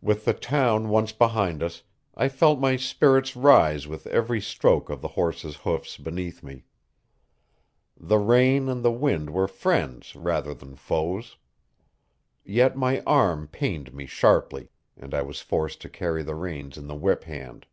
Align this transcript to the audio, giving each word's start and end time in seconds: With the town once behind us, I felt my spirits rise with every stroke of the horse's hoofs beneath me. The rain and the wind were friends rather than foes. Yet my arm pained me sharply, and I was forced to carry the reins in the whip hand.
With 0.00 0.24
the 0.24 0.32
town 0.32 0.88
once 0.88 1.12
behind 1.12 1.62
us, 1.62 1.82
I 2.14 2.30
felt 2.30 2.58
my 2.60 2.76
spirits 2.76 3.36
rise 3.36 3.86
with 3.86 4.06
every 4.06 4.40
stroke 4.40 4.88
of 4.88 5.02
the 5.02 5.08
horse's 5.08 5.54
hoofs 5.56 5.98
beneath 5.98 6.42
me. 6.42 6.64
The 7.94 8.16
rain 8.16 8.70
and 8.70 8.82
the 8.82 8.90
wind 8.90 9.28
were 9.28 9.46
friends 9.46 10.16
rather 10.16 10.54
than 10.54 10.76
foes. 10.76 11.36
Yet 12.42 12.74
my 12.74 13.00
arm 13.00 13.48
pained 13.48 13.92
me 13.92 14.06
sharply, 14.06 14.70
and 14.96 15.12
I 15.12 15.20
was 15.20 15.42
forced 15.42 15.82
to 15.82 15.90
carry 15.90 16.22
the 16.22 16.36
reins 16.36 16.78
in 16.78 16.86
the 16.86 16.94
whip 16.96 17.24
hand. 17.24 17.66